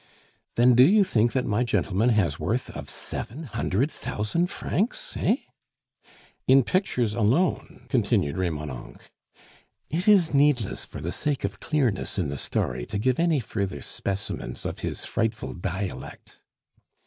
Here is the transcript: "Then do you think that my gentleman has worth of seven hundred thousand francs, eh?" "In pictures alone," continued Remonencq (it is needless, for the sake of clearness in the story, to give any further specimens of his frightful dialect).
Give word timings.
"Then 0.55 0.73
do 0.73 0.83
you 0.83 1.03
think 1.03 1.33
that 1.33 1.45
my 1.45 1.63
gentleman 1.63 2.09
has 2.09 2.39
worth 2.39 2.71
of 2.71 2.89
seven 2.89 3.43
hundred 3.43 3.91
thousand 3.91 4.47
francs, 4.47 5.15
eh?" 5.15 5.35
"In 6.47 6.63
pictures 6.63 7.13
alone," 7.13 7.85
continued 7.87 8.35
Remonencq 8.35 8.99
(it 9.91 10.07
is 10.07 10.33
needless, 10.33 10.85
for 10.85 11.01
the 11.01 11.11
sake 11.11 11.43
of 11.43 11.59
clearness 11.59 12.17
in 12.17 12.29
the 12.29 12.37
story, 12.39 12.87
to 12.87 12.97
give 12.97 13.19
any 13.19 13.39
further 13.39 13.79
specimens 13.79 14.65
of 14.65 14.79
his 14.79 15.05
frightful 15.05 15.53
dialect). 15.53 16.41